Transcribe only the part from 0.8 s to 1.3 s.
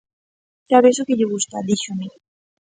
vexo que